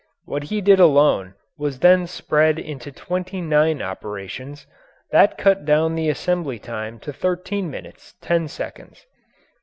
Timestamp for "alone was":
0.79-1.77